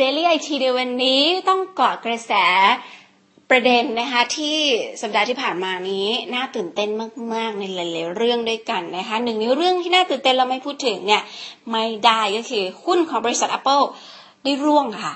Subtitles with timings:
[0.00, 2.32] Daily IT ในวันนี้ต้องเกาะกระแส
[3.50, 4.56] ประเด็นนะคะที่
[5.02, 6.90] สัปดาห์ที่ผ่านมานี้น่าตื่นเต้น
[7.34, 11.22] มาก ๆ ในหลายๆเรื่องด้วยกันนะคะหนึ่งในเรื่องที่น่าตื่นเต้นเราไม่พูดถึงเนี่ย
[11.70, 13.84] ไม่ได้ก็คือหุ้นของบริษัท Apple
[14.44, 15.14] ได้ร่วงค่ะ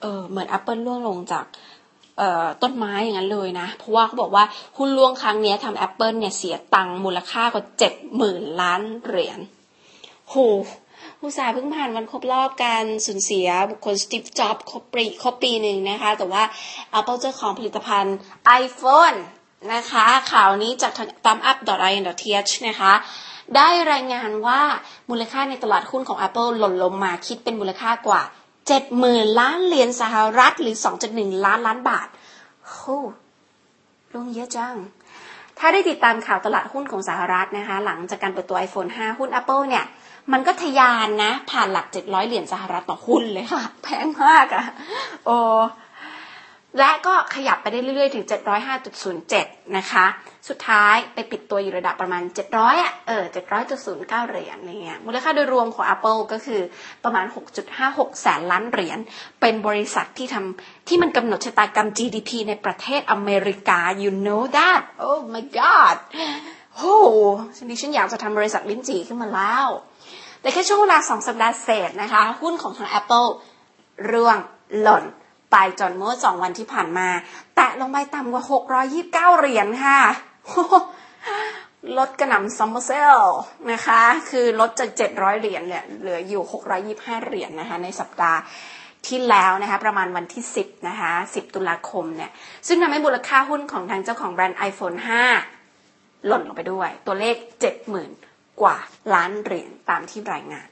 [0.00, 1.44] เออเหมือน Apple ร่วงลงจาก
[2.62, 4.44] ต้นไม้อย่างนั้นเลยนะ เพราะว่าเขาบอกว่า
[4.78, 9.38] หุ้นล่วงครั้งนี้ทำ Apple เนี่ยเสียตังค์มูลค่ากว่าเจ็ดหมื่นล้านเหรียญ
[10.30, 10.34] โห
[11.22, 16.42] ผู้สาเพิ่งผ่านวันครบรอบการสูญเสียบุคคลสตีฟจ็อบครบปีครบปีหนึ่งนะคะ แต่ว่า
[16.98, 18.16] Apple เจ้าของผลิตภัณฑ์
[18.62, 19.18] iPhone
[19.74, 22.92] นะคะ ข่าวนี้จากทาง thumbup.in.th นะคะ
[23.56, 24.60] ได้รายงานว่า
[25.10, 28.22] มูลค่าในตลาดหุ้นของ Apple หล่นลงมาคิดเป็นมูลค่ากว่า
[28.80, 30.76] 70,000 ล้านเหรียญสหรัฐหรือ
[31.10, 32.08] 2.1 ล้านล้านบาท
[32.64, 32.98] โอ้
[34.14, 34.76] ลงเยอะจัง
[35.58, 39.84] ถ้าได้ติดตามข่าวตลาดหุ้นของสหรัฐนะคะ หลังจากการเปิดตัว iPhone 5 หุ้น Apple เนี่ย
[40.32, 44.64] มันก็ทะยานนะ ผ่านหลัก 700 เหรียญสหรัฐต่อหุ้นเลยค่ะ แพงมากอะ
[45.26, 45.36] โอ้
[46.76, 48.24] และก็ขยับไปได้เรื่อยๆ ถึง
[49.00, 50.06] 705.07 นะคะ
[50.48, 53.24] สุดท้ายไปปิดตัวอยู่ระดับประมาณ 700อะเออ
[53.76, 56.60] 700.09 เหรียญอะไรเงี้ยมูลค่าโดยรวมของ Apple ก็คือ
[57.04, 57.26] ประมาณ
[57.72, 58.98] 6.56 แสนล้านเหรียญ
[59.40, 65.96] เป็นบริษัทที่ทำที่มันกำหนดชะตากรรม GDP ในประเทศอเมริกา you know that oh my god
[66.76, 66.96] โอ้
[67.56, 69.66] ฉันดิฉันอยากจะทำบริษัทลิ้นจี่ขึ้นมาแล้ว
[70.40, 73.28] แต่แค่ช่วงเวลาสองสัปดาห์เศษนะคะ หุ้นของทาง Apple
[74.10, 74.36] ร่วง
[74.82, 75.04] หล่น
[75.52, 77.08] ไปจนเมื่อสองวันที่ผ่านมา
[77.56, 78.44] แตะลงไปต่ำกว่า
[78.90, 80.00] 629 เหรียญค่ะ
[81.98, 83.18] ลดกระหน่ำ summer sale
[83.72, 86.42] นะคะ คือลดจาก 700 เหรียญเนี่ยเหลืออยู่
[86.86, 88.38] 625 เหรียญนนะคะ ในสัปดาห์
[89.06, 92.30] ที่แล้วนะคะประมาณวันที่ 10 นะคะ 10 ตุลาคมเนี่ย
[92.66, 94.98] ซึ่งทำให้มูลค่าหุ้นของทางเจ้าของแบรนด์ iPhone
[95.62, 97.36] 5 หล่นลงไปด้วย ตัวเลข
[97.98, 98.76] 70,000 กว่า
[99.14, 100.68] ล้านเหรียญตามที่รายงาน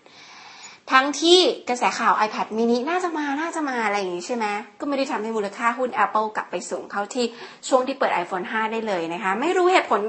[0.92, 4.46] ทั้งที่กระแสข่าว iPad mini น่าจะมา น่าจะมาอะไรอย่างนี้ใช่ไหม
[4.80, 7.26] ก็ไม่ได้ทำให้มูลค่าหุ้น Apple กลับไปสูงเข้าที่
[7.68, 10.00] ช่วงที่เปิด iPhone 5 ได้เลยนะคะ ไม่รู้เหตุผล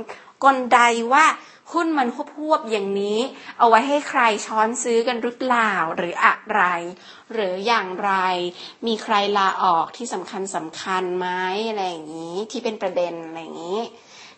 [0.43, 0.79] กลใด
[1.13, 1.25] ว่า
[1.73, 3.19] หุ้นมันพวบๆอย่างนี้
[3.59, 6.61] เอาไว้ให้ใครช้อนซื้อกันหรือเปล่าหรืออะไร
[7.33, 8.11] หรืออย่างไร
[8.87, 11.27] มีใครลาออกที่สำคัญสำคัญไหม
[11.69, 13.79] อะไรอย่างนี้ที่เป็นประเด็นอะไรอย่างนี้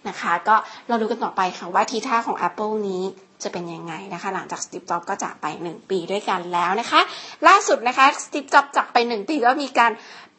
[0.07, 0.55] นะคะ ก็
[0.87, 3.03] เราดูกันต่อไปค่ะว่าทีท่าของ Apple นี้
[3.43, 7.01] จะเป็นยังไงนะคะ หลังจากสตีฟจ็อบก็จากไป 1 ปีด้วยกันแล้วนะคะ
[7.47, 9.91] ล่าสุดนะคะสตีฟจ็อบจากไป 1 ปีก็มีการ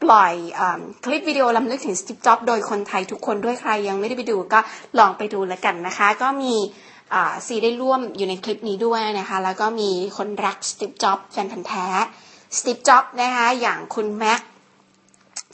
[0.03, 0.63] ปล่อยอ
[1.05, 4.61] คลิปวิดีโอลำลึกถึงสตีฟจ็อบโดยคนไทยทุกคนด้วยใครยังไม่ได้ไปดูก็
[4.99, 6.55] ลองไปดูแล้วกันนะคะ ก็มี
[7.47, 11.87] ซีได้ร่วมอยู่ในคลิปนี้ด้วยนะคะ แล้วก็มีคนรัก Steve Jobs แฟนพันธุ์แท้
[12.59, 14.41] Steve Jobs นะคะอย่างคุณแม็ก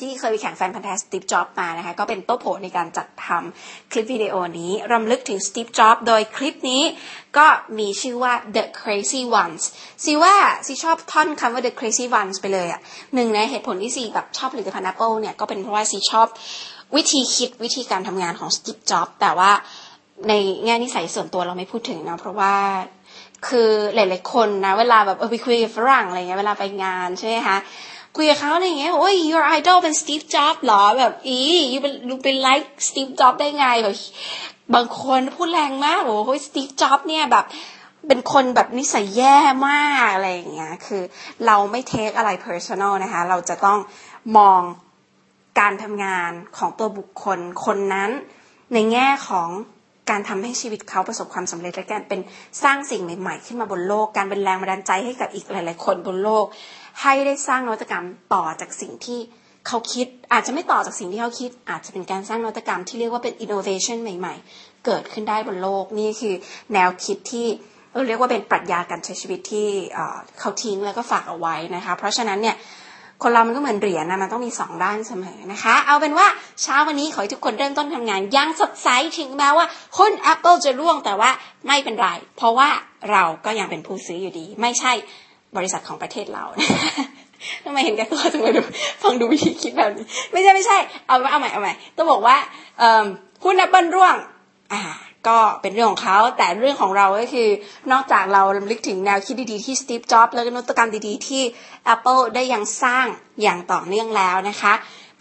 [0.00, 6.82] ที่เคยไปแข่งแฟนพันธ์แท้ Steve Jobs มานะคะ ก็เป็นโต้โผในการจัดทำคลิปวิดีโอนี้รำลึกถึง Steve Jobs โดยคลิปนี้
[7.38, 7.46] ก็
[7.78, 9.62] มีชื่อว่า The Crazy Ones
[10.04, 10.34] ซีว่า
[10.66, 12.80] ซีชอบท่อนคำว่า The Crazy Ones ไปเลยอะค่ะ
[13.14, 16.28] หนึ่งในเหตุผลที่ซีแบบชอบผลิตภัณฑ์ Apple เนี่ย ก็เป็นเพราะว่าซีชอบ
[16.96, 19.50] วิธีคิดวิธีการทำงานของสตีฟจ็อบแต่ว่า
[20.28, 20.32] ใน
[20.64, 22.54] แง่นิสัยส่วนตัวเราไม่พูดถึงนะเพราะว่า
[23.48, 27.56] คือหลาย ๆ คนนะ เวลาแบบเออไปคุยกับฝรั่งอะไรเงี้ยเวลาไปงานใช่ไหมคะ
[28.16, 31.38] คุยกับเขาอะไรเงี้ยโอ้ย your idol เป็น Steve Jobs หรอแบบอี
[31.72, 33.94] ยูเป็นยูเป็น like Steve Jobs ได้ไงแบบ
[34.74, 37.44] บางคนพูดแรงมากโอ้ย Steve Jobs เนี่ยแบบ
[38.08, 39.36] เป็นคนแบบนิสัยแย่
[39.68, 41.02] มากอะไรอย่างเงี้ย คือ
[41.46, 43.78] เราไม่เทคอะไร personal นะคะ เราจะต้อง
[44.36, 44.60] มอง
[45.60, 48.10] การทำงานของตัวบุคคลคนนั้น
[48.72, 49.48] ในแง่ของ
[50.10, 52.20] การทำให้ชีวิตเขาประสบความสำเร็จและการเป็น
[52.62, 56.46] สร้างสิ่งใหม่ ๆ ขึ้นมาบนโลก การเป็นแรงบันดาลใจให้กับอีกหลาย ๆ คนบนโลก
[57.02, 59.20] ให้ได้สร้างนวัตกรรมต่อจากสิ่งที่
[59.66, 66.34] เขาคิด อาจจะไม่ต่อจากสิ่งที่เขาคิด อาจจะเป็นการสร้างนวัตกรรมที่เรียกว่าเป็น innovation ใหม่ ๆ เกิดขึ้นได้บนโลกนี่คือ
[66.74, 67.46] แนวคิดที่
[68.06, 69.68] เรียกว่าเป็นปรัชญาการใช้ชีวิตที่
[70.40, 72.56] เขาทิ้งแล้วก็ฝากเอาไว้นะคะ เพราะฉะนั้นเนี่ย
[73.22, 76.26] คนเรามันก็เหมือนเหรียญนะมันต้องมีสองด้านเสมอนะคะ เอาเป็นว่า
[76.62, 79.66] เช้าวันนี้ขอให้ทุกคนเริ่มต้นทำงานยังสดใสถึงแม้ว่า
[79.98, 81.30] หุ้น Apple จะร่วงแต่ว่า
[81.66, 82.68] ไม่เป็นไร เพราะว่า
[83.10, 84.92] เราก็ยังเป็นผู้ซื้ออยู่ดี ไม่ใช่
[85.56, 86.44] บริษัทของประเทศเรา
[87.64, 88.62] ทำไมเห็นแก่ตัวจังเลยดู
[89.02, 90.76] ฟังดูวิธีคิดแบบนี้ ไม่ใช่ไม่ใช่
[91.06, 92.36] เอาเอาใหม่เอาใหม่ต้องบอกว่า
[93.44, 94.14] หุ้นแอปเปิลร่วง
[94.72, 94.80] อ่า
[95.28, 97.48] ก็เป็นเรื่องของเขาแต่เรื่องของเราก็คือ
[97.92, 101.42] นอกจากเราลำลึกถึงแนวคิดดีๆที่สตีฟจ็อบส์แล้วก็นวัตกรรมดีๆ ที่
[101.94, 103.06] Apple ได้ยังสร้าง
[103.42, 104.72] อย่างต่อเนื่องแล้วนะคะ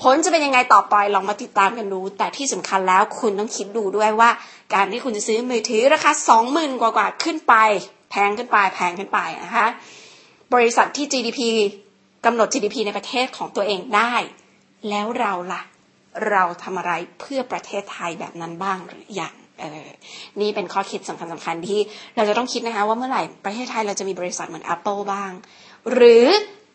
[0.01, 4.29] ผลจะเป็นยังไงต่อไปลองมาติดตามกันดู แต่ที่สำคัญแล้วคุณต้องคิดดูด้วยว่า
[4.73, 7.53] การที่คุณจะซื้อมือถือราคาสองหมื่นกว่าขึ้นไป
[8.11, 9.67] แพงขึ้นไปแพงขึ้นไปนะคะ
[10.53, 11.39] บริษัทที่ GDP
[12.25, 14.13] กำหนด GDP ในประเทศของตัวเองได้
[14.89, 15.61] แล้วเราล่ะ
[16.29, 19.89] เราทำอะไรเพื่อประเทศไทยแบบนั้นบ้างหรือยังเออ
[20.41, 21.79] นี่เป็นข้อคิดสำคัญสำคัญที่
[22.15, 25.31] เราจะต้องคิดนะคะว่าเมื่อไหร่ประเทศไทยเราจะมีบริษัทเหมือน Apple บ้าง
[25.91, 26.25] หรือ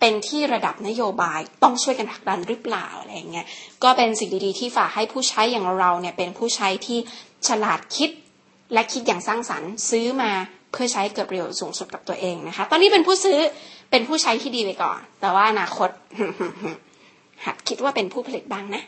[0.01, 3.47] เป็นที่ระดับนโยบายต้องช่วยกันผลักดันหรือเปล่าอะไรเงี้ย
[3.83, 6.99] ก็เป็นสิ่งดีๆที่ฝากให้ผู้ใช้อย่างเราเนี่ยเป็นผู้ใช้ที่
[7.49, 8.11] ฉลาดคิด
[8.73, 10.33] และคิดอย่างสร้างสรรค์ซื้อมา
[10.73, 13.39] เพื่อใช้เกิดประโยชน์สูงสุดกับตัวเองนะคะ ตอนนี้เป็นผู้ซื้อ
[13.91, 15.91] เป็นผู้ใช้ที่ดีไปก่อน แต่ว่าอนาคต
[17.45, 18.83] หัดคิดว่าเป็นผู้ผลิตบ้างนะ